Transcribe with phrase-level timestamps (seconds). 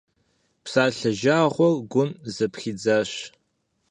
[0.63, 3.11] Псалъэ жагъуэр гум зэпхидзащ.